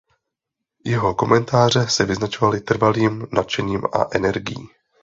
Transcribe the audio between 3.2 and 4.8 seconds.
nadšením a energií.